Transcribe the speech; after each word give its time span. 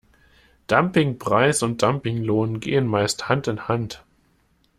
Dumpingpreis 0.65 1.61
und 1.61 1.83
Dumpinglohn 1.83 2.59
gehen 2.59 2.87
meist 2.87 3.29
Hand 3.29 3.47
in 3.47 3.67
Hand. 3.67 4.03